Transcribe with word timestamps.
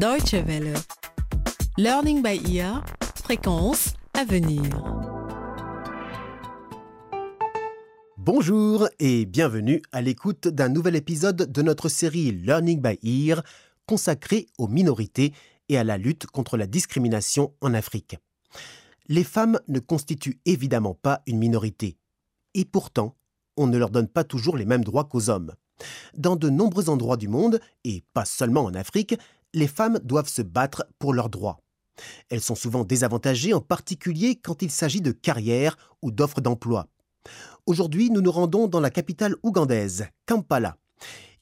Deutsche 0.00 0.32
Welle. 0.46 0.72
Learning 1.76 2.22
by 2.22 2.40
ear. 2.56 2.82
Fréquence 3.16 3.92
à 4.14 4.24
venir. 4.24 4.62
Bonjour 8.16 8.88
et 8.98 9.26
bienvenue 9.26 9.82
à 9.92 10.00
l'écoute 10.00 10.48
d'un 10.48 10.70
nouvel 10.70 10.96
épisode 10.96 11.52
de 11.52 11.60
notre 11.60 11.90
série 11.90 12.32
Learning 12.32 12.80
by 12.80 12.98
Ear 13.02 13.42
consacrée 13.84 14.46
aux 14.56 14.68
minorités 14.68 15.34
et 15.68 15.76
à 15.76 15.84
la 15.84 15.98
lutte 15.98 16.24
contre 16.24 16.56
la 16.56 16.66
discrimination 16.66 17.52
en 17.60 17.74
Afrique. 17.74 18.16
Les 19.08 19.24
femmes 19.24 19.60
ne 19.68 19.80
constituent 19.80 20.40
évidemment 20.46 20.94
pas 20.94 21.20
une 21.26 21.36
minorité. 21.36 21.98
Et 22.54 22.64
pourtant, 22.64 23.16
on 23.58 23.66
ne 23.66 23.76
leur 23.76 23.90
donne 23.90 24.08
pas 24.08 24.24
toujours 24.24 24.56
les 24.56 24.64
mêmes 24.64 24.84
droits 24.84 25.04
qu'aux 25.04 25.28
hommes. 25.28 25.52
Dans 26.16 26.36
de 26.36 26.48
nombreux 26.48 26.88
endroits 26.88 27.16
du 27.16 27.28
monde, 27.28 27.60
et 27.84 28.02
pas 28.12 28.24
seulement 28.24 28.64
en 28.64 28.74
Afrique, 28.74 29.16
les 29.54 29.66
femmes 29.66 29.98
doivent 30.02 30.28
se 30.28 30.42
battre 30.42 30.84
pour 30.98 31.12
leurs 31.12 31.30
droits. 31.30 31.60
Elles 32.28 32.40
sont 32.40 32.54
souvent 32.54 32.84
désavantagées, 32.84 33.52
en 33.52 33.60
particulier 33.60 34.36
quand 34.36 34.62
il 34.62 34.70
s'agit 34.70 35.00
de 35.00 35.12
carrière 35.12 35.76
ou 36.02 36.10
d'offres 36.10 36.40
d'emploi. 36.40 36.86
Aujourd'hui, 37.66 38.10
nous 38.10 38.22
nous 38.22 38.32
rendons 38.32 38.68
dans 38.68 38.80
la 38.80 38.90
capitale 38.90 39.34
ougandaise, 39.42 40.06
Kampala. 40.26 40.76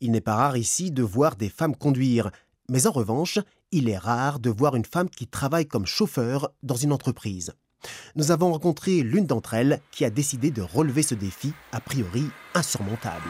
Il 0.00 0.10
n'est 0.10 0.20
pas 0.20 0.34
rare 0.34 0.56
ici 0.56 0.90
de 0.90 1.02
voir 1.02 1.36
des 1.36 1.48
femmes 1.48 1.76
conduire, 1.76 2.30
mais 2.68 2.86
en 2.86 2.92
revanche, 2.92 3.38
il 3.70 3.88
est 3.88 3.98
rare 3.98 4.40
de 4.40 4.50
voir 4.50 4.76
une 4.76 4.84
femme 4.84 5.10
qui 5.10 5.26
travaille 5.26 5.66
comme 5.66 5.86
chauffeur 5.86 6.50
dans 6.62 6.76
une 6.76 6.92
entreprise. 6.92 7.52
Nous 8.16 8.30
avons 8.30 8.52
rencontré 8.52 9.02
l'une 9.02 9.26
d'entre 9.26 9.54
elles 9.54 9.80
qui 9.92 10.04
a 10.04 10.10
décidé 10.10 10.50
de 10.50 10.62
relever 10.62 11.02
ce 11.02 11.14
défi 11.14 11.52
a 11.72 11.80
priori 11.80 12.24
insurmontable. 12.54 13.28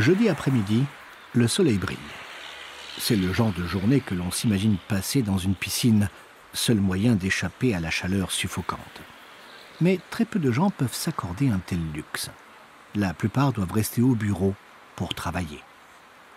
Jeudi 0.00 0.28
après-midi, 0.28 0.84
le 1.32 1.48
soleil 1.48 1.78
brille. 1.78 1.96
C'est 2.98 3.16
le 3.16 3.32
genre 3.32 3.52
de 3.52 3.66
journée 3.66 4.00
que 4.00 4.14
l'on 4.14 4.30
s'imagine 4.30 4.76
passer 4.88 5.22
dans 5.22 5.38
une 5.38 5.54
piscine, 5.54 6.10
seul 6.52 6.76
moyen 6.76 7.14
d'échapper 7.14 7.74
à 7.74 7.80
la 7.80 7.90
chaleur 7.90 8.30
suffocante. 8.30 9.00
Mais 9.80 9.98
très 10.10 10.26
peu 10.26 10.38
de 10.38 10.52
gens 10.52 10.68
peuvent 10.68 10.94
s'accorder 10.94 11.48
un 11.48 11.60
tel 11.64 11.78
luxe. 11.94 12.30
La 12.94 13.14
plupart 13.14 13.52
doivent 13.52 13.72
rester 13.72 14.02
au 14.02 14.14
bureau 14.14 14.54
pour 14.96 15.14
travailler. 15.14 15.62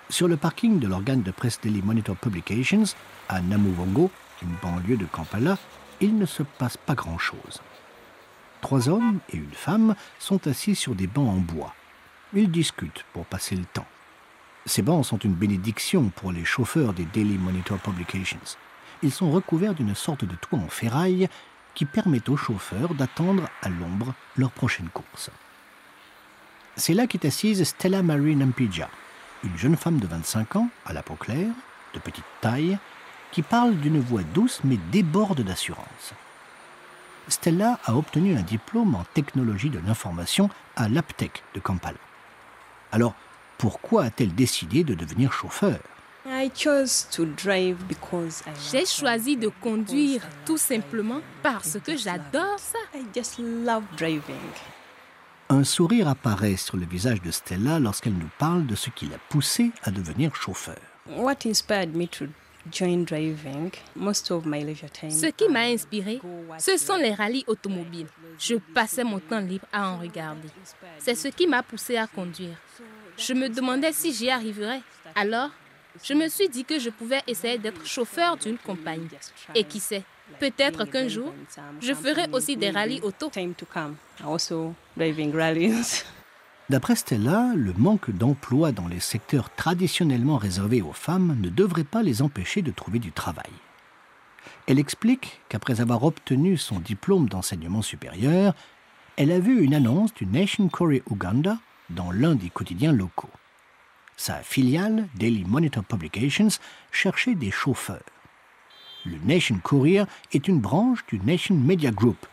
Sur 0.09 0.30
le 0.30 0.38
parking 0.38 0.80
de 0.80 0.88
l'organe 0.88 1.22
de 1.22 1.31
presse 1.31 1.59
Daily 1.62 1.81
Monitor 1.81 2.16
Publications, 2.16 2.86
à 3.28 3.41
Namuvongo, 3.41 4.09
une 4.41 4.56
banlieue 4.62 4.97
de 4.97 5.06
Kampala, 5.06 5.58
il 6.00 6.17
ne 6.17 6.25
se 6.25 6.44
passe 6.44 6.78
pas 6.78 6.95
grand-chose. 6.95 7.62
Trois 8.62 8.88
hommes 8.88 9.19
et 9.31 9.38
une 9.38 9.53
femme 9.53 9.95
sont 10.17 10.47
assis 10.47 10.75
sur 10.75 10.95
des 10.95 11.08
bancs 11.08 11.30
en 11.30 11.39
bois. 11.39 11.73
Ils 12.33 12.52
discutent 12.52 13.05
pour 13.11 13.25
passer 13.25 13.55
le 13.55 13.66
temps. 13.66 13.88
Ces 14.67 14.83
bancs 14.83 15.03
sont 15.03 15.17
une 15.17 15.33
bénédiction 15.33 16.09
pour 16.16 16.31
les 16.31 16.45
chauffeurs 16.45 16.94
des 16.94 17.05
Daily 17.05 17.39
Monitor 17.39 17.80
Publications. 17.80 18.38
Ils 19.02 19.11
sont 19.11 19.31
recouverts 19.31 19.73
d'une 19.73 19.95
sorte 19.95 20.25
de 20.25 20.35
toit 20.35 20.59
en 20.59 20.67
ferraille 20.67 21.27
qui 21.73 21.85
permet 21.85 22.30
aux 22.30 22.38
chauffeurs 22.38 22.94
d'attendre 22.94 23.50
à 23.63 23.69
l'ombre 23.69 24.13
leur 24.38 24.52
prochaine 24.52 24.89
course. 24.89 25.31
C'est 26.75 26.94
là 26.94 27.07
qu'est 27.07 27.25
assise 27.25 27.63
Stella 27.63 28.03
Marie 28.03 28.35
Nampija, 28.35 28.89
une 29.44 29.57
jeune 29.57 29.75
femme 29.75 30.00
de 30.00 30.05
25 30.05 30.55
ans, 30.55 30.69
à 30.85 30.94
la 30.94 31.02
peau 31.02 31.16
claire, 31.16 31.52
de 31.95 32.00
petite 32.00 32.25
taille, 32.41 32.77
qui 33.31 33.41
parle 33.41 33.75
d'une 33.77 34.00
voix 34.00 34.23
douce 34.35 34.61
mais 34.63 34.77
déborde 34.91 35.41
d'assurance. 35.41 36.13
Stella 37.27 37.80
a 37.85 37.95
obtenu 37.95 38.38
un 38.38 38.44
diplôme 38.44 38.94
en 38.94 39.05
technologie 39.16 39.72
de 39.72 39.80
l'information 39.80 40.50
à 40.75 40.89
l'APTEC 40.89 41.44
de 41.55 41.59
Kampala. 41.59 41.97
Alors, 42.92 43.14
pourquoi 43.58 44.06
a-t-elle 44.06 44.34
décidé 44.34 44.84
de 44.84 44.94
devenir 44.94 45.32
chauffeur? 45.32 45.80
J'ai 48.72 48.86
choisi 48.86 49.38
de 49.38 49.47
conduire 49.62 50.22
tout 50.46 50.58
simplement 50.58 51.22
parce 51.41 51.78
que 51.80 51.97
j'adore 51.97 52.59
ça. 52.59 52.78
Un 55.50 55.63
sourire 55.63 56.08
apparaît 56.08 56.58
sur 56.58 56.78
le 56.78 56.86
visage 56.86 57.22
de 57.22 57.31
Stella 57.31 57.80
lorsqu'elle 57.80 58.13
nous 58.13 58.30
parle 58.38 58.68
de 58.68 58.75
ce 58.75 58.90
qui 58.92 59.08
l'a 59.08 59.18
poussée 59.30 59.72
à 59.84 59.92
devenir 59.92 60.36
chauffeur. 60.36 60.78
Ce 65.09 65.25
qui 65.31 65.50
m'a 65.50 65.62
inspiré, 65.62 66.22
ce 66.59 66.78
sont 66.78 66.97
les 66.97 67.13
rallyes 67.13 67.46
automobiles. 67.47 68.08
Je 68.38 68.56
passais 68.56 69.03
mon 69.03 69.19
temps 69.19 69.40
libre 69.40 69.66
à 69.72 69.90
en 69.90 69.97
regarder. 69.97 70.50
C'est 71.00 71.16
ce 71.16 71.30
qui 71.30 71.47
m'a 71.47 71.63
poussé 71.63 71.97
à 71.97 72.06
conduire. 72.06 72.58
Je 73.19 73.34
me 73.34 73.50
demandais 73.50 73.91
si 73.91 74.13
j'y 74.13 74.30
arriverais. 74.30 74.81
Alors, 75.16 75.50
je 76.03 76.13
me 76.13 76.30
suis 76.30 76.47
dit 76.47 76.63
que 76.63 76.80
je 76.80 76.90
pouvais 76.90 77.22
essayer 77.28 77.57
d'être 77.57 77.85
chauffeur 77.85 78.38
d'une 78.38 78.57
compagnie. 78.57 79.09
Et 79.56 79.66
qui 79.66 79.80
sait, 79.81 80.03
peut-être 80.40 80.85
qu'un 80.85 81.07
jour, 81.09 81.34
je 81.81 81.94
ferai 81.94 82.28
aussi 82.31 82.56
des 82.56 82.69
rallyes 82.69 83.02
auto. 83.02 83.30
D'après 86.69 86.96
Stella, 86.96 87.52
le 87.56 87.74
manque 87.74 88.12
d'emploi 88.12 88.72
dans 88.72 88.88
les 88.88 89.00
secteurs 89.00 89.50
traditionnellement 89.56 90.38
réservés 90.38 90.81
aux 90.81 90.94
femmes 90.94 91.36
ne 91.41 91.50
devrait 91.50 91.84
pas 91.84 92.03
les 92.03 92.22
empêcher 92.22 92.62
de 92.62 92.72
trouver 92.72 93.00
du 93.00 93.12
travail. 93.12 93.51
Elle 94.68 94.80
explique 94.80 95.41
qu'après 95.50 95.81
avoir 95.81 96.03
obtenu 96.03 96.57
son 96.57 96.80
diplôme 96.80 97.28
d'enseignement 97.28 97.81
supérieur, 97.81 98.53
elle 99.18 99.31
a 99.31 99.40
vu 99.40 99.62
une 99.63 99.74
annonce 99.74 100.13
du 100.13 100.28
Nation 100.28 100.69
Courier 100.69 101.03
Uganda 101.09 101.57
dans 101.89 102.11
l'un 102.11 102.35
des 102.35 102.50
quotidiens 102.50 102.91
locaux. 102.91 103.29
Sa 104.17 104.35
filiale, 104.41 105.07
Daily 105.16 105.45
Monitor 105.45 105.83
Publications, 105.83 106.50
cherchait 106.91 107.35
des 107.35 107.51
chauffeurs. 107.51 108.03
Le 109.05 109.17
Nation 109.23 109.59
Courier 109.63 110.03
est 110.33 110.47
une 110.47 110.59
branche 110.59 111.05
du 111.07 111.19
Nation 111.19 111.55
Media 111.55 111.91
Group, 111.91 112.27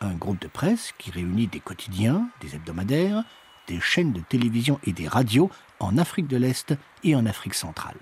un 0.00 0.14
groupe 0.14 0.40
de 0.40 0.46
presse 0.46 0.92
qui 0.98 1.10
réunit 1.10 1.48
des 1.48 1.60
quotidiens, 1.60 2.28
des 2.40 2.54
hebdomadaires, 2.54 3.24
des 3.66 3.80
chaînes 3.80 4.12
de 4.12 4.20
télévision 4.20 4.78
et 4.84 4.92
des 4.92 5.08
radios 5.08 5.50
en 5.80 5.98
Afrique 5.98 6.28
de 6.28 6.36
l'Est 6.36 6.74
et 7.04 7.16
en 7.16 7.26
Afrique 7.26 7.54
centrale. 7.54 7.96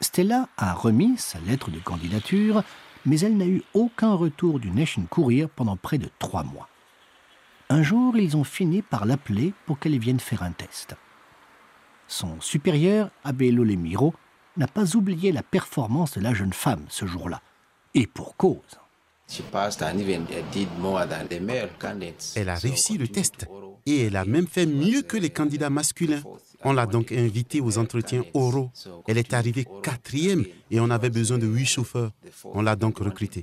Stella 0.00 0.48
a 0.56 0.74
remis 0.74 1.16
sa 1.18 1.38
lettre 1.40 1.70
de 1.70 1.78
candidature, 1.78 2.64
mais 3.06 3.20
elle 3.20 3.36
n'a 3.36 3.46
eu 3.46 3.62
aucun 3.72 4.14
retour 4.14 4.58
du 4.58 4.70
Nation 4.70 5.02
Courier 5.08 5.46
pendant 5.46 5.76
près 5.76 5.98
de 5.98 6.08
trois 6.18 6.42
mois. 6.42 6.68
Un 7.72 7.82
jour, 7.82 8.18
ils 8.18 8.36
ont 8.36 8.44
fini 8.44 8.82
par 8.82 9.06
l'appeler 9.06 9.54
pour 9.64 9.78
qu'elle 9.78 9.98
vienne 9.98 10.20
faire 10.20 10.42
un 10.42 10.52
test. 10.52 10.94
Son 12.06 12.38
supérieur, 12.38 13.08
Abelo 13.24 13.64
Lemiro, 13.64 14.12
n'a 14.58 14.66
pas 14.66 14.94
oublié 14.94 15.32
la 15.32 15.42
performance 15.42 16.18
de 16.18 16.20
la 16.20 16.34
jeune 16.34 16.52
femme 16.52 16.84
ce 16.90 17.06
jour-là. 17.06 17.40
Et 17.94 18.06
pour 18.06 18.36
cause. 18.36 18.58
Elle 22.36 22.48
a 22.50 22.56
réussi 22.56 22.98
le 22.98 23.08
test 23.08 23.46
et 23.86 24.02
elle 24.02 24.16
a 24.16 24.26
même 24.26 24.48
fait 24.48 24.66
mieux 24.66 25.00
que 25.00 25.16
les 25.16 25.30
candidats 25.30 25.70
masculins. 25.70 26.22
On 26.64 26.74
l'a 26.74 26.84
donc 26.84 27.10
invitée 27.10 27.62
aux 27.62 27.78
entretiens 27.78 28.24
oraux. 28.34 28.70
Elle 29.08 29.16
est 29.16 29.32
arrivée 29.32 29.66
quatrième 29.82 30.44
et 30.70 30.78
on 30.78 30.90
avait 30.90 31.08
besoin 31.08 31.38
de 31.38 31.46
huit 31.46 31.64
chauffeurs. 31.64 32.10
On 32.44 32.60
l'a 32.60 32.76
donc 32.76 32.98
recrutée. 32.98 33.42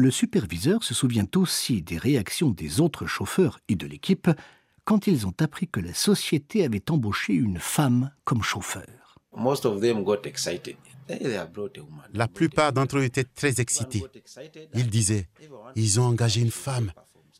Le 0.00 0.12
superviseur 0.12 0.84
se 0.84 0.94
souvient 0.94 1.26
aussi 1.34 1.82
des 1.82 1.98
réactions 1.98 2.50
des 2.50 2.80
autres 2.80 3.06
chauffeurs 3.06 3.58
et 3.68 3.74
de 3.74 3.84
l'équipe 3.84 4.30
quand 4.84 5.08
ils 5.08 5.26
ont 5.26 5.34
appris 5.40 5.66
que 5.66 5.80
la 5.80 5.92
société 5.92 6.64
avait 6.64 6.88
embauché 6.88 7.32
une 7.32 7.58
femme 7.58 8.12
comme 8.22 8.44
chauffeur. 8.44 9.16
La 12.14 12.28
plupart 12.28 12.72
d'entre 12.72 12.98
eux 12.98 13.02
étaient 13.02 13.24
très 13.24 13.60
excités. 13.60 14.04
Ils 14.72 14.88
disaient, 14.88 15.26
ils 15.74 15.98
ont 15.98 16.04
engagé 16.04 16.42
une 16.42 16.52
femme. 16.52 16.92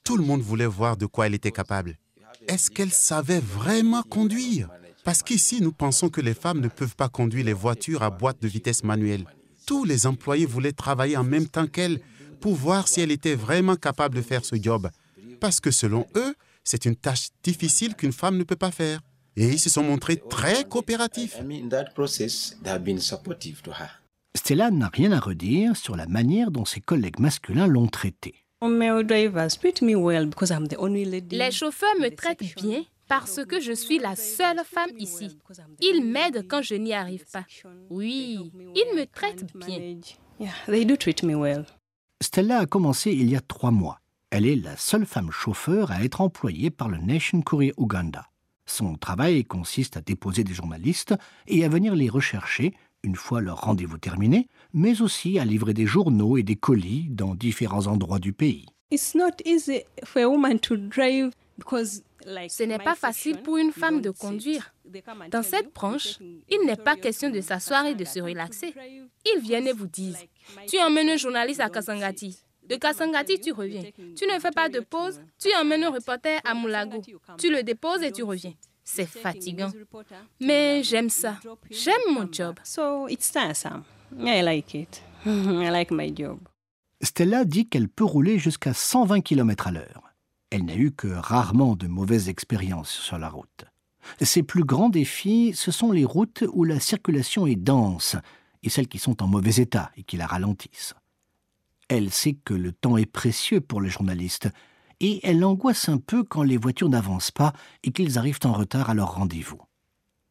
Tout 0.02 0.16
le 0.16 0.25
monde 0.25 0.40
voulait 0.40 0.66
voir 0.66 0.96
de 0.96 1.06
quoi 1.06 1.28
elle 1.28 1.34
était 1.34 1.52
capable. 1.52 1.96
Est-ce 2.49 2.72
qu'elle 2.72 2.90
savait 2.90 3.38
vraiment 3.38 4.02
conduire? 4.02 4.69
Parce 5.05 5.22
qu'ici, 5.22 5.62
nous 5.62 5.70
pensons 5.72 6.08
que 6.08 6.20
les 6.20 6.34
femmes 6.34 6.58
ne 6.58 6.66
peuvent 6.66 6.96
pas 6.96 7.08
conduire 7.08 7.44
les 7.44 7.52
voitures 7.52 8.02
à 8.02 8.10
boîte 8.10 8.43
de 8.43 8.49
vitesse 8.49 8.82
manuelle. 8.82 9.26
Tous 9.64 9.84
les 9.84 10.08
employés 10.08 10.44
voulaient 10.44 10.72
travailler 10.72 11.16
en 11.16 11.22
même 11.22 11.46
temps 11.46 11.69
qu'elle 11.69 12.00
pour 12.40 12.55
voir 12.55 12.88
si 12.88 13.00
elle 13.00 13.11
était 13.11 13.35
vraiment 13.35 13.76
capable 13.76 14.17
de 14.17 14.23
faire 14.23 14.44
ce 14.44 14.56
job. 14.61 14.88
Parce 15.40 15.61
que 15.61 15.70
selon 15.70 16.06
eux, 16.17 16.35
c'est 16.64 16.85
une 16.85 16.96
tâche 16.96 17.29
difficile 17.43 17.94
qu'une 17.94 18.12
femme 18.12 18.37
ne 18.37 18.44
peut 18.44 18.56
pas 18.56 18.70
faire. 18.70 19.00
Et 19.37 19.49
ils 19.49 19.58
se 19.58 19.70
sont 19.70 19.85
montrés 19.85 20.17
très 20.17 20.64
coopératifs. 20.64 21.38
Stella 24.35 24.70
n'a 24.70 24.88
rien 24.88 25.12
à 25.12 25.20
redire 25.20 25.76
sur 25.76 25.96
la 25.96 26.06
manière 26.06 26.50
dont 26.50 26.64
ses 26.64 26.81
collègues 26.81 27.20
masculins 27.20 27.67
l'ont 27.67 27.87
traitée. 27.87 28.35
Les 28.61 28.91
chauffeurs 31.52 31.94
me 32.00 32.08
traitent 32.08 32.55
bien 32.56 32.84
parce 33.06 33.41
que 33.46 33.61
je 33.61 33.73
suis 33.73 33.99
la 33.99 34.17
seule 34.17 34.61
femme 34.64 34.91
ici. 34.99 35.38
Ils 35.81 36.05
m'aident 36.05 36.46
quand 36.49 36.62
je 36.62 36.75
n'y 36.75 36.93
arrive 36.93 37.25
pas. 37.32 37.46
Oui, 37.91 38.50
ils 38.75 38.96
me 38.96 39.06
traitent 39.06 39.46
bien. 39.55 40.00
Stella 42.20 42.59
a 42.59 42.67
commencé 42.67 43.12
il 43.12 43.31
y 43.31 43.37
a 43.37 43.41
trois 43.41 43.70
mois. 43.70 44.00
Elle 44.31 44.44
est 44.44 44.56
la 44.56 44.76
seule 44.76 45.06
femme 45.06 45.31
chauffeur 45.31 45.93
à 45.93 46.03
être 46.03 46.20
employée 46.20 46.70
par 46.70 46.88
le 46.88 46.99
Nation 46.99 47.43
Courier 47.43 47.73
Uganda. 47.79 48.26
Son 48.67 48.97
travail 48.97 49.44
consiste 49.44 49.97
à 49.97 50.00
déposer 50.00 50.43
des 50.43 50.53
journalistes 50.53 51.15
et 51.47 51.65
à 51.65 51.69
venir 51.69 51.94
les 51.94 52.09
rechercher 52.09 52.75
une 53.05 53.15
fois 53.15 53.41
leur 53.41 53.61
rendez-vous 53.61 53.99
terminé, 53.99 54.49
mais 54.75 55.00
aussi 55.00 55.38
à 55.38 55.44
livrer 55.44 55.73
des 55.75 55.87
journaux 55.87 56.37
et 56.37 56.43
des 56.43 56.56
colis 56.56 57.06
dans 57.11 57.37
différents 57.37 57.87
endroits 57.87 58.19
du 58.19 58.32
pays. 58.32 58.67
Ce 62.25 62.62
n'est 62.62 62.79
pas 62.79 62.94
facile 62.94 63.43
pour 63.43 63.56
une 63.59 63.73
femme 63.73 64.00
de 64.00 64.11
conduire. 64.11 64.75
Dans 65.31 65.43
cette 65.43 65.73
branche, 65.73 66.19
il 66.20 66.67
n'est 66.67 66.76
pas 66.76 66.97
question 66.97 67.31
de 67.31 67.41
s'asseoir 67.41 67.87
et 67.87 67.94
de 67.94 68.05
se 68.05 68.20
relaxer. 68.20 68.75
Ils 69.25 69.41
viennent 69.41 69.67
et 69.67 69.73
vous 69.73 69.87
disent, 69.87 70.19
tu 70.69 70.79
emmènes 70.79 71.11
un 71.11 71.17
journaliste 71.17 71.61
à 71.61 71.69
Kasangati. 71.69 72.43
De 72.69 72.76
Kasangati, 72.76 73.41
tu 73.41 73.53
reviens. 73.53 73.82
Tu 74.17 74.26
ne 74.26 74.38
fais 74.38 74.50
pas 74.50 74.69
de 74.69 74.81
pause, 74.81 75.20
tu 75.41 75.49
emmènes 75.55 75.85
un 75.85 75.91
reporter 75.91 76.41
à 76.44 76.55
Moulago. 76.55 77.03
Tu 77.38 77.50
le 77.50 77.62
déposes 77.62 78.03
et 78.03 78.12
tu 78.12 78.23
reviens. 78.23 78.55
C'est 78.85 79.06
fatigant. 79.06 79.70
Mais 80.41 80.82
j'aime 80.82 81.11
ça. 81.11 81.38
J'aime 81.70 82.15
mon 82.15 82.29
job. 82.31 82.59
Stella 87.00 87.44
dit 87.44 87.69
qu'elle 87.69 87.88
peut 87.88 88.05
rouler 88.05 88.38
jusqu'à 88.38 88.75
120 88.75 89.20
km 89.20 89.69
à 89.69 89.73
l'heure. 89.73 90.07
Elle 90.50 90.64
n'a 90.64 90.76
eu 90.76 90.90
que 90.90 91.08
rarement 91.08 91.76
de 91.76 91.86
mauvaises 91.86 92.28
expériences 92.28 92.90
sur 92.90 93.18
la 93.18 93.28
route. 93.28 93.64
Ses 94.20 94.42
plus 94.42 94.64
grands 94.64 94.88
défis, 94.88 95.52
ce 95.54 95.70
sont 95.70 95.92
les 95.92 96.04
routes 96.04 96.44
où 96.52 96.64
la 96.64 96.80
circulation 96.80 97.46
est 97.46 97.56
dense 97.56 98.16
et 98.62 98.70
celles 98.70 98.88
qui 98.88 98.98
sont 98.98 99.22
en 99.22 99.26
mauvais 99.26 99.56
état 99.56 99.90
et 99.96 100.02
qui 100.02 100.16
la 100.16 100.26
ralentissent. 100.26 100.94
Elle 101.88 102.10
sait 102.10 102.34
que 102.34 102.54
le 102.54 102.72
temps 102.72 102.96
est 102.96 103.06
précieux 103.06 103.60
pour 103.60 103.80
les 103.80 103.90
journalistes 103.90 104.48
et 105.00 105.20
elle 105.26 105.44
angoisse 105.44 105.88
un 105.88 105.98
peu 105.98 106.24
quand 106.24 106.42
les 106.42 106.56
voitures 106.56 106.88
n'avancent 106.88 107.30
pas 107.30 107.52
et 107.82 107.92
qu'ils 107.92 108.18
arrivent 108.18 108.40
en 108.44 108.52
retard 108.52 108.90
à 108.90 108.94
leur 108.94 109.14
rendez-vous. 109.14 109.60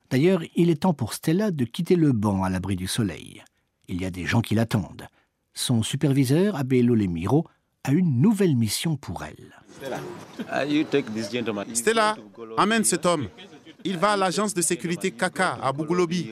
D'ailleurs, 0.10 0.42
il 0.56 0.70
est 0.70 0.82
temps 0.82 0.94
pour 0.94 1.14
Stella 1.14 1.52
de 1.52 1.66
quitter 1.66 1.96
le 1.96 2.12
banc 2.12 2.44
à 2.44 2.50
l'abri 2.50 2.76
du 2.76 2.88
soleil. 2.88 3.44
Il 3.88 4.02
y 4.02 4.06
a 4.06 4.12
des 4.12 4.26
gens 4.26 4.42
qui 4.42 4.56
l'attendent. 4.56 5.08
Son 5.54 5.84
superviseur, 5.84 6.56
Abelo 6.56 6.96
Lemiro, 6.96 7.48
a 7.84 7.92
une 7.92 8.22
nouvelle 8.22 8.56
mission 8.56 8.98
pour 8.98 9.24
elle. 9.24 9.54
Stella, 11.74 12.16
amène 12.58 12.84
cet 12.84 13.06
homme. 13.06 13.28
Il 13.84 13.98
va 13.98 14.14
à 14.14 14.18
l'agence 14.18 14.54
de 14.54 14.62
sécurité 14.62 15.12
Kaka 15.12 15.58
à 15.62 15.72
Bougoulobi. 15.72 16.32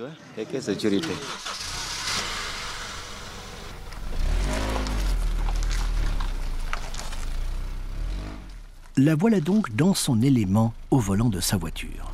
La 8.97 9.15
voilà 9.15 9.39
donc 9.41 9.75
dans 9.75 9.93
son 9.93 10.21
élément 10.21 10.73
au 10.89 10.99
volant 10.99 11.29
de 11.29 11.39
sa 11.39 11.57
voiture. 11.57 12.11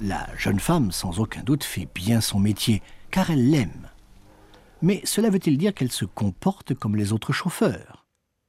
La 0.00 0.28
jeune 0.36 0.60
femme, 0.60 0.92
sans 0.92 1.18
aucun 1.18 1.42
doute, 1.42 1.64
fait 1.64 1.88
bien 1.94 2.20
son 2.20 2.38
métier, 2.38 2.82
car 3.10 3.30
elle 3.30 3.50
l'aime. 3.50 3.88
Mais 4.82 5.00
cela 5.04 5.30
veut-il 5.30 5.58
dire 5.58 5.74
qu'elle 5.74 5.90
se 5.90 6.04
comporte 6.04 6.74
comme 6.74 6.94
les 6.94 7.12
autres 7.12 7.32
chauffeurs? 7.32 7.97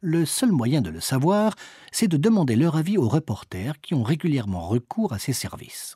Le 0.02 0.26
seul 0.26 0.52
moyen 0.52 0.82
de 0.82 0.90
le 0.90 1.02
savoir, 1.02 1.56
c'est 1.92 2.08
de 2.08 2.16
demander 2.16 2.56
leur 2.56 2.78
avis 2.78 2.98
aux 2.98 3.10
reporters 3.10 3.82
qui 3.82 3.94
ont 3.94 4.04
régulièrement 4.04 4.66
recours 4.68 5.12
à 5.12 5.20
ses 5.20 5.34
services. 5.34 5.96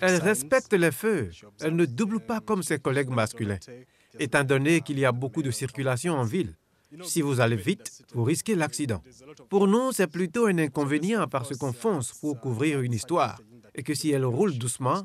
Elle 0.00 0.16
respecte 0.20 0.72
les 0.72 0.90
feux. 0.90 1.30
Elle 1.60 1.76
ne 1.76 1.86
double 1.86 2.18
pas 2.18 2.40
comme 2.40 2.64
ses 2.64 2.80
collègues 2.80 3.10
masculins, 3.10 3.58
étant 4.18 4.42
donné 4.42 4.80
qu'il 4.80 4.98
y 4.98 5.04
a 5.04 5.12
beaucoup 5.12 5.42
de 5.42 5.52
circulation 5.52 6.14
en 6.14 6.24
ville. 6.24 6.56
Si 7.04 7.22
vous 7.22 7.40
allez 7.40 7.56
vite, 7.56 8.04
vous 8.14 8.24
risquez 8.24 8.56
l'accident. 8.56 9.02
Pour 9.48 9.68
nous, 9.68 9.92
c'est 9.92 10.08
plutôt 10.08 10.46
un 10.46 10.58
inconvénient 10.58 11.28
parce 11.28 11.56
qu'on 11.56 11.72
fonce 11.72 12.12
pour 12.12 12.40
couvrir 12.40 12.80
une 12.80 12.94
histoire 12.94 13.40
et 13.76 13.84
que 13.84 13.94
si 13.94 14.10
elle 14.10 14.24
roule 14.24 14.58
doucement, 14.58 15.04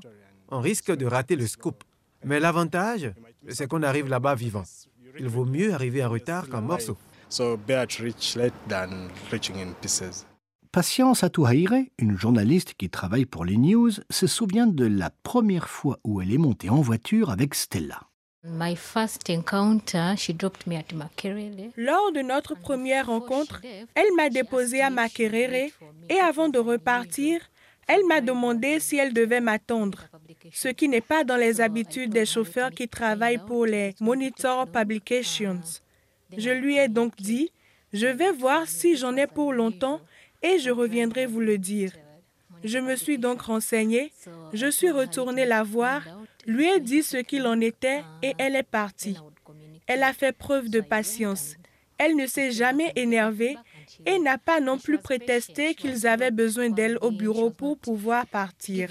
on 0.50 0.62
risque 0.62 0.92
de 0.92 1.06
rater 1.06 1.36
le 1.36 1.46
scoop. 1.46 1.84
Mais 2.24 2.40
l'avantage, 2.40 3.12
c'est 3.50 3.68
qu'on 3.68 3.84
arrive 3.84 4.08
là-bas 4.08 4.36
vivant. 4.36 4.64
Il 5.20 5.28
vaut 5.28 5.46
mieux 5.46 5.74
arriver 5.74 6.04
en 6.04 6.10
retard 6.10 6.48
qu'en 6.50 6.62
morceaux. 6.62 6.98
Patience 10.72 11.24
Atouhaire, 11.24 11.74
une 11.98 12.18
journaliste 12.18 12.76
qui 12.76 12.90
travaille 12.90 13.26
pour 13.26 13.44
les 13.44 13.58
news, 13.58 13.92
se 14.10 14.28
souvient 14.28 14.68
de 14.68 14.86
la 14.86 15.10
première 15.24 15.68
fois 15.68 16.00
où 16.06 16.22
elle 16.22 16.32
est 16.34 16.38
montée 16.38 16.70
en 16.70 16.82
voiture 16.82 17.30
avec 17.30 17.56
Stella. 17.56 18.00
Lors 18.44 18.64
de 22.12 22.22
notre 22.22 22.56
première 22.56 23.08
rencontre, 23.08 23.62
elle 23.96 24.16
m'a 24.16 24.30
déposé 24.30 24.82
à 24.82 24.90
Makerere 24.90 25.70
et 26.10 26.20
avant 26.20 26.50
de 26.50 26.58
repartir, 26.58 27.42
elle 27.88 28.06
m'a 28.08 28.22
demandé 28.22 28.80
si 28.80 28.98
elle 28.98 29.14
devait 29.14 29.42
m'attendre, 29.42 30.06
ce 30.52 30.68
qui 30.70 30.88
n'est 30.88 31.02
pas 31.02 31.24
dans 31.24 31.36
les 31.36 31.62
habitudes 31.62 32.12
des 32.12 32.26
chauffeurs 32.26 32.72
qui 32.72 32.88
travaillent 32.88 33.46
pour 33.46 33.66
les 33.66 33.96
Monitor 34.00 34.68
Publications. 34.68 35.62
Je 36.38 36.50
lui 36.50 36.78
ai 36.78 36.88
donc 36.88 37.16
dit, 37.18 37.52
je 37.94 38.08
vais 38.08 38.32
voir 38.32 38.68
si 38.68 38.96
j'en 38.96 39.16
ai 39.16 39.28
pour 39.28 39.54
longtemps 39.54 40.02
et 40.42 40.60
je 40.60 40.70
reviendrai 40.70 41.26
vous 41.26 41.42
le 41.42 41.58
dire. 41.58 41.92
Je 42.64 42.78
me 42.78 42.96
suis 42.96 43.18
donc 43.18 43.42
renseignée, 43.42 44.12
je 44.54 44.70
suis 44.70 44.92
retournée 44.92 45.46
la 45.46 45.64
voir 45.64 46.04
lui 46.46 46.68
ai 46.68 46.80
dit 46.80 47.04
ce 47.04 47.18
qu'il 47.18 47.46
en 47.48 47.60
était 47.62 48.04
et 48.22 48.34
elle 48.38 48.56
est 48.56 48.64
partie. 48.64 49.18
Elle 49.88 50.04
a 50.04 50.14
fait 50.14 50.32
preuve 50.32 50.70
de 50.70 50.82
patience. 50.82 51.56
Elle 51.98 52.16
ne 52.16 52.26
s'est 52.26 52.52
jamais 52.52 52.92
énervée 52.96 53.58
et 54.06 54.20
n'a 54.20 54.38
pas 54.38 54.60
non 54.60 54.78
plus 54.78 54.98
prétesté 54.98 55.76
qu'ils 55.76 56.08
avaient 56.08 56.32
besoin 56.32 56.70
d'elle 56.70 56.98
au 57.02 57.12
bureau 57.12 57.50
pour 57.50 57.78
pouvoir 57.78 58.26
partir. 58.28 58.90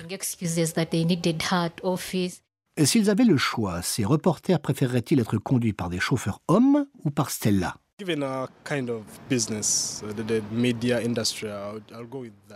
S'ils 2.85 3.11
avaient 3.11 3.25
le 3.25 3.37
choix, 3.37 3.83
ces 3.83 4.05
reporters 4.05 4.61
préféreraient-ils 4.61 5.21
être 5.21 5.39
conduits 5.39 5.73
par 5.73 5.91
des 5.91 6.01
chauffeurs 6.01 6.41
hommes 6.49 6.87
ou 7.05 7.11
par 7.11 7.31
Stella? 7.31 7.77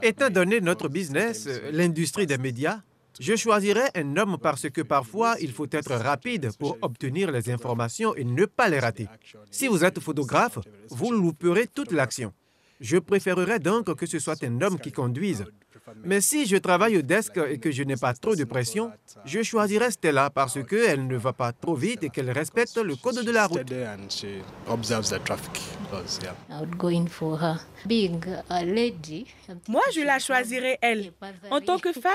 Étant 0.03 0.31
donné 0.31 0.61
notre 0.61 0.89
business, 0.89 1.49
l'industrie 1.71 2.27
des 2.27 2.39
médias, 2.39 2.81
je 3.21 3.37
choisirais 3.37 3.91
un 3.95 4.17
homme 4.17 4.39
parce 4.41 4.69
que 4.71 4.81
parfois, 4.81 5.37
il 5.41 5.53
faut 5.53 5.69
être 5.71 5.95
rapide 5.95 6.51
pour 6.59 6.79
obtenir 6.83 7.31
les 7.31 7.51
informations 7.51 8.15
et 8.17 8.25
ne 8.25 8.45
pas 8.47 8.69
les 8.69 8.81
rater. 8.81 9.09
Si 9.51 9.69
vous 9.69 9.85
êtes 9.85 10.01
photographe, 10.01 10.59
vous 10.91 11.13
louperez 11.13 11.67
toute 11.67 11.93
l'action. 11.93 12.33
Je 12.81 12.99
préférerais 12.99 13.59
donc 13.59 13.95
que 13.95 14.07
ce 14.07 14.19
soit 14.19 14.43
un 14.45 14.61
homme 14.61 14.79
qui 14.79 14.93
conduise. 14.93 15.45
Mais 16.05 16.21
si 16.21 16.47
je 16.47 16.57
travaille 16.57 16.97
au 16.97 17.03
desk 17.03 17.39
et 17.49 17.59
que 17.59 17.71
je 17.71 17.83
n'ai 17.83 17.97
pas 17.97 18.15
trop 18.15 18.35
de 18.35 18.45
pression, 18.45 18.91
je 19.25 19.43
choisirai 19.43 19.91
Stella 19.91 20.31
parce 20.31 20.59
qu'elle 20.65 21.07
ne 21.07 21.17
va 21.17 21.33
pas 21.33 21.53
trop 21.53 21.75
vite 21.75 22.03
et 22.03 22.11
qu'elle 22.11 22.31
respecte 22.31 22.77
le 22.77 22.97
code 22.97 23.25
de 23.25 23.31
la 23.31 23.47
route. 23.47 23.71
Moi, 29.69 29.83
je 29.95 30.01
la 30.01 30.19
choisirai 30.19 30.79
elle. 30.81 31.13
En 31.51 31.61
tant 31.61 31.79
que 31.79 31.93
femme, 31.93 32.13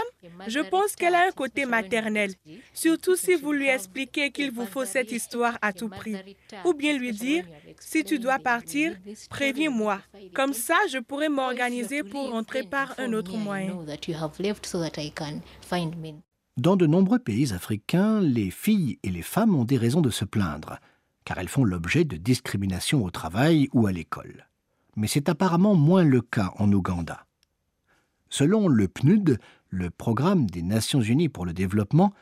je 0.47 0.59
pense 0.59 0.95
qu'elle 0.95 1.15
a 1.15 1.27
un 1.27 1.31
côté 1.31 1.65
maternel, 1.65 2.33
surtout 2.73 3.15
si 3.15 3.35
vous 3.35 3.51
lui 3.51 3.67
expliquez 3.67 4.31
qu'il 4.31 4.51
vous 4.51 4.65
faut 4.65 4.85
cette 4.85 5.11
histoire 5.11 5.57
à 5.61 5.73
tout 5.73 5.89
prix. 5.89 6.15
Ou 6.65 6.73
bien 6.73 6.97
lui 6.97 7.11
dire, 7.11 7.45
si 7.79 8.03
tu 8.03 8.19
dois 8.19 8.39
partir, 8.39 8.95
préviens-moi. 9.29 9.99
Comme 10.33 10.53
ça, 10.53 10.75
je 10.91 10.97
pourrai 10.99 11.29
m'organiser 11.29 12.03
pour 12.03 12.31
rentrer 12.31 12.63
par 12.63 12.93
un 12.97 13.13
autre 13.13 13.37
moyen. 13.37 13.77
Dans 16.57 16.75
de 16.75 16.85
nombreux 16.85 17.19
pays 17.19 17.53
africains, 17.53 18.19
les 18.19 18.51
filles 18.51 18.99
et 19.03 19.09
les 19.09 19.21
femmes 19.21 19.55
ont 19.55 19.65
des 19.65 19.77
raisons 19.77 20.01
de 20.01 20.09
se 20.09 20.25
plaindre, 20.25 20.79
car 21.23 21.37
elles 21.37 21.47
font 21.47 21.63
l'objet 21.63 22.03
de 22.03 22.17
discrimination 22.17 23.03
au 23.05 23.11
travail 23.11 23.69
ou 23.73 23.87
à 23.87 23.91
l'école. 23.91 24.47
Mais 24.95 25.07
c'est 25.07 25.29
apparemment 25.29 25.75
moins 25.75 26.03
le 26.03 26.21
cas 26.21 26.51
en 26.57 26.71
Ouganda. 26.73 27.25
Selon 28.29 28.67
le 28.67 28.87
PNUD, 28.87 29.39
le 29.69 29.89
Programme 29.89 30.47
des 30.47 30.61
Nations 30.61 31.01
Unies 31.01 31.29
pour 31.29 31.45
le 31.45 31.53
développement, 31.53 32.13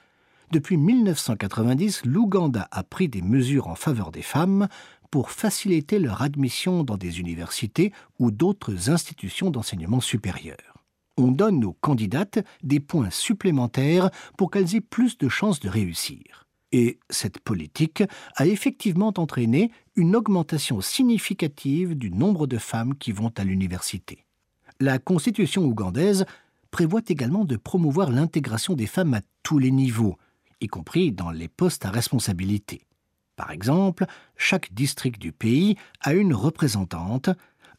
depuis 0.52 0.78
1990, 0.78 2.06
l'Ouganda 2.06 2.70
a 2.72 2.84
pris 2.84 3.10
des 3.10 3.22
mesures 3.22 3.68
en 3.68 3.76
faveur 3.76 4.12
des 4.12 4.22
femmes 4.22 4.68
pour 5.10 5.32
faciliter 5.32 6.00
leur 6.00 6.22
admission 6.22 6.84
dans 6.84 6.98
des 6.98 7.20
universités 7.20 7.92
ou 8.20 8.32
d'autres 8.32 8.90
institutions 8.90 9.50
d'enseignement 9.50 10.02
supérieur 10.02 10.78
on 11.18 11.32
donne 11.32 11.66
aux 11.66 11.74
candidates 11.74 12.40
des 12.64 12.80
points 12.80 13.10
supplémentaires 13.10 14.10
pour 14.38 14.52
qu'elles 14.52 14.76
aient 14.76 14.82
plus 14.82 15.18
de 15.18 15.28
chances 15.28 15.60
de 15.60 15.70
réussir. 15.70 16.46
Et 16.72 17.00
cette 17.10 17.40
politique 17.40 18.04
a 18.36 18.46
effectivement 18.46 19.14
entraîné 19.18 19.72
une 19.96 20.16
augmentation 20.16 20.82
significative 20.82 21.96
du 21.96 22.12
nombre 22.12 22.46
de 22.46 22.58
femmes 22.58 22.96
qui 22.96 23.12
vont 23.12 23.32
à 23.38 23.44
l'université. 23.44 24.26
La 24.80 25.00
constitution 25.00 25.66
ougandaise 25.66 26.26
prévoit 26.70 27.02
également 27.08 27.46
de 27.46 27.56
promouvoir 27.56 28.12
l'intégration 28.12 28.76
des 28.76 28.86
femmes 28.86 29.14
à 29.14 29.22
tous 29.44 29.58
les 29.58 29.72
niveaux, 29.72 30.18
y 30.62 30.68
compris 30.68 31.12
dans 31.12 31.32
les 31.32 31.48
postes 31.48 31.86
à 31.86 31.90
responsabilité. 31.90 32.82
Par 33.38 33.52
exemple, 33.52 34.06
chaque 34.36 34.74
district 34.74 35.22
du 35.22 35.32
pays 35.32 35.78
a 36.02 36.14
une 36.14 36.34
représentante 36.34 37.30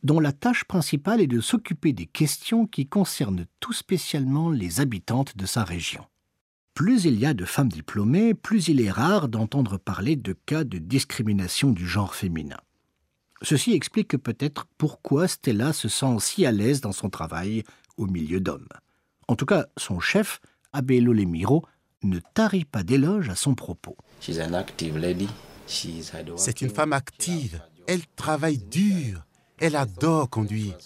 dont 0.04 0.20
la 0.20 0.32
tâche 0.32 0.64
principale 0.64 1.20
est 1.20 1.26
de 1.26 1.40
s'occuper 1.40 1.92
des 1.92 2.06
questions 2.06 2.66
qui 2.66 2.86
concernent 2.86 3.44
tout 3.60 3.72
spécialement 3.72 4.50
les 4.50 4.80
habitantes 4.80 5.36
de 5.36 5.44
sa 5.44 5.64
région. 5.64 6.06
Plus 6.74 7.04
il 7.04 7.18
y 7.18 7.26
a 7.26 7.34
de 7.34 7.44
femmes 7.44 7.70
diplômées, 7.70 8.34
plus 8.34 8.68
il 8.68 8.80
est 8.80 8.90
rare 8.90 9.28
d'entendre 9.28 9.78
parler 9.78 10.14
de 10.14 10.32
cas 10.32 10.62
de 10.62 10.78
discrimination 10.78 11.72
du 11.72 11.88
genre 11.88 12.14
féminin. 12.14 12.60
Ceci 13.42 13.72
explique 13.72 14.16
peut-être 14.16 14.66
pourquoi 14.78 15.26
Stella 15.26 15.72
se 15.72 15.88
sent 15.88 16.16
si 16.20 16.46
à 16.46 16.52
l'aise 16.52 16.80
dans 16.80 16.92
son 16.92 17.10
travail 17.10 17.64
au 17.96 18.06
milieu 18.06 18.38
d'hommes. 18.38 18.68
En 19.26 19.34
tout 19.34 19.46
cas, 19.46 19.66
son 19.76 19.98
chef, 19.98 20.40
Abelo 20.72 21.12
Lemiro, 21.12 21.64
ne 22.04 22.20
tarit 22.34 22.64
pas 22.64 22.84
d'éloges 22.84 23.28
à 23.28 23.34
son 23.34 23.56
propos. 23.56 23.96
C'est 26.36 26.60
une 26.62 26.70
femme 26.70 26.92
active. 26.92 27.60
Elle 27.86 28.06
travaille 28.16 28.58
dur. 28.58 29.24
Elle 29.58 29.76
adore 29.76 30.30
conduire. 30.30 30.76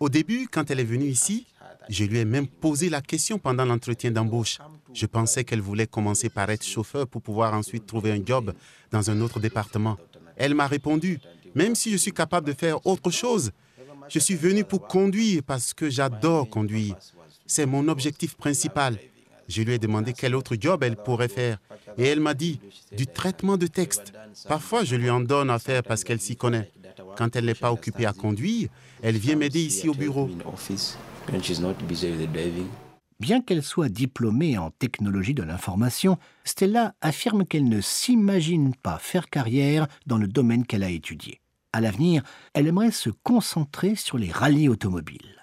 Au 0.00 0.08
début, 0.08 0.48
quand 0.50 0.70
elle 0.70 0.80
est 0.80 0.84
venue 0.84 1.06
ici, 1.06 1.46
je 1.88 2.04
lui 2.04 2.18
ai 2.18 2.24
même 2.24 2.46
posé 2.46 2.88
la 2.88 3.00
question 3.00 3.38
pendant 3.38 3.64
l'entretien 3.64 4.10
d'embauche. 4.10 4.58
Je 4.94 5.06
pensais 5.06 5.44
qu'elle 5.44 5.60
voulait 5.60 5.86
commencer 5.86 6.28
par 6.28 6.50
être 6.50 6.64
chauffeur 6.64 7.06
pour 7.06 7.22
pouvoir 7.22 7.54
ensuite 7.54 7.86
trouver 7.86 8.12
un 8.12 8.24
job 8.24 8.52
dans 8.90 9.10
un 9.10 9.20
autre 9.20 9.40
département. 9.40 9.96
Elle 10.36 10.54
m'a 10.54 10.66
répondu, 10.66 11.18
même 11.54 11.74
si 11.74 11.90
je 11.90 11.96
suis 11.96 12.12
capable 12.12 12.46
de 12.46 12.52
faire 12.52 12.84
autre 12.86 13.10
chose, 13.10 13.52
je 14.08 14.18
suis 14.18 14.34
venu 14.34 14.64
pour 14.64 14.86
conduire 14.86 15.42
parce 15.46 15.72
que 15.74 15.88
j'adore 15.88 16.48
conduire. 16.48 16.96
C'est 17.46 17.66
mon 17.66 17.88
objectif 17.88 18.36
principal. 18.36 18.98
Je 19.48 19.62
lui 19.62 19.74
ai 19.74 19.78
demandé 19.78 20.12
quel 20.12 20.34
autre 20.34 20.56
job 20.58 20.82
elle 20.82 20.96
pourrait 20.96 21.28
faire. 21.28 21.58
Et 21.98 22.06
elle 22.06 22.20
m'a 22.20 22.34
dit, 22.34 22.60
du 22.96 23.06
traitement 23.06 23.56
de 23.56 23.66
texte. 23.66 24.12
Parfois, 24.48 24.84
je 24.84 24.96
lui 24.96 25.10
en 25.10 25.20
donne 25.20 25.50
à 25.50 25.58
faire 25.58 25.82
parce 25.82 26.04
qu'elle 26.04 26.20
s'y 26.20 26.36
connaît. 26.36 26.70
Quand 27.16 27.36
elle 27.36 27.46
n'est 27.46 27.54
pas 27.54 27.72
occupée 27.72 28.06
à 28.06 28.12
conduire, 28.12 28.68
elle 29.02 29.16
vient 29.16 29.36
m'aider 29.36 29.60
ici 29.60 29.88
au 29.88 29.94
bureau. 29.94 30.30
Bien 33.20 33.40
qu'elle 33.40 33.62
soit 33.62 33.88
diplômée 33.88 34.58
en 34.58 34.70
technologie 34.70 35.34
de 35.34 35.42
l'information, 35.42 36.18
Stella 36.44 36.94
affirme 37.00 37.46
qu'elle 37.46 37.68
ne 37.68 37.80
s'imagine 37.80 38.74
pas 38.74 38.98
faire 38.98 39.30
carrière 39.30 39.86
dans 40.06 40.18
le 40.18 40.26
domaine 40.26 40.66
qu'elle 40.66 40.82
a 40.82 40.90
étudié. 40.90 41.40
À 41.72 41.80
l'avenir, 41.80 42.22
elle 42.52 42.66
aimerait 42.66 42.90
se 42.90 43.10
concentrer 43.10 43.94
sur 43.94 44.18
les 44.18 44.30
rallyes 44.30 44.68
automobiles. 44.68 45.41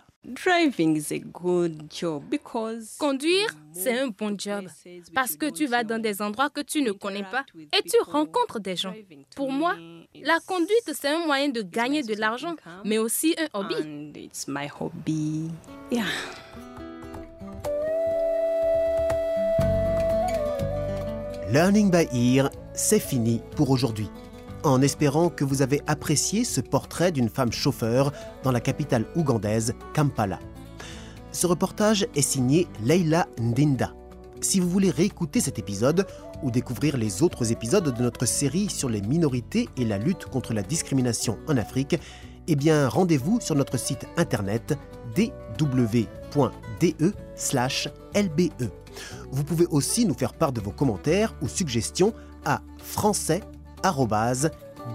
Conduire, 2.98 3.48
c'est 3.74 4.00
un 4.00 4.08
bon 4.08 4.36
job 4.38 4.66
parce 5.14 5.36
que 5.36 5.50
tu 5.50 5.66
vas 5.66 5.84
dans 5.84 6.00
des 6.00 6.22
endroits 6.22 6.50
que 6.50 6.62
tu 6.62 6.82
ne 6.82 6.92
connais 6.92 7.24
pas 7.24 7.46
et 7.56 7.82
tu 7.84 7.98
rencontres 8.06 8.60
des 8.60 8.76
gens. 8.76 8.94
Pour 9.36 9.52
moi, 9.52 9.76
la 10.22 10.40
conduite, 10.46 10.92
c'est 10.94 11.08
un 11.08 11.26
moyen 11.26 11.50
de 11.50 11.62
gagner 11.62 12.04
de 12.04 12.16
l'argent, 12.16 12.56
mais 12.86 12.98
aussi 12.98 13.36
un 13.38 13.48
hobby. 13.60 13.76
Learning 21.52 21.90
by 21.90 22.08
Ear, 22.14 22.52
c'est 22.74 23.00
fini 23.00 23.42
pour 23.56 23.72
aujourd'hui 23.72 24.08
en 24.64 24.82
espérant 24.82 25.30
que 25.30 25.44
vous 25.44 25.62
avez 25.62 25.82
apprécié 25.88 26.44
ce 26.44 26.62
portrait 26.62 27.12
d'une 27.12 27.30
femme 27.30 27.52
chauffeur 27.52 28.12
dans 28.44 28.52
la 28.52 28.60
capitale 28.60 29.06
ougandaise, 29.16 29.74
Kampala. 29.94 30.40
Ce 31.32 31.48
reportage 31.48 32.08
est 32.16 32.22
signé 32.22 32.68
Leila 32.84 33.28
Ndinda. 33.40 33.94
Si 34.42 34.60
vous 34.60 34.70
voulez 34.70 34.90
réécouter 34.90 35.42
cet 35.42 35.60
épisode 35.60 36.08
ou 36.44 36.52
découvrir 36.52 36.98
les 36.98 37.22
autres 37.22 37.52
épisodes 37.52 37.94
de 37.94 38.02
notre 38.02 38.26
série 38.26 38.70
sur 38.70 38.90
les 38.90 39.02
minorités 39.02 39.68
et 39.78 39.86
la 39.86 39.98
lutte 39.98 40.26
contre 40.26 40.54
la 40.54 40.64
discrimination 40.64 41.38
en 41.48 41.58
Afrique, 41.58 42.00
eh 42.48 42.56
bien 42.56 42.88
rendez-vous 42.88 43.40
sur 43.42 43.56
notre 43.56 43.78
site 43.78 44.08
internet 44.18 44.78
dw.de/lbe. 45.16 46.06
Vous 49.32 49.44
pouvez 49.44 49.66
aussi 49.68 50.06
nous 50.06 50.14
faire 50.16 50.34
part 50.34 50.52
de 50.52 50.62
vos 50.62 50.72
commentaires 50.72 51.36
ou 51.42 51.48
suggestions 51.48 52.14
à 52.46 52.62
français 52.78 53.42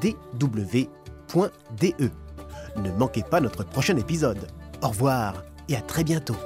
dw.de. 0.00 0.88
Ne 2.76 2.90
manquez 2.92 3.22
pas 3.22 3.40
notre 3.40 3.64
prochain 3.64 3.96
épisode. 3.96 4.48
Au 4.82 4.88
revoir 4.88 5.44
et 5.68 5.76
à 5.76 5.80
très 5.80 6.04
bientôt. 6.04 6.36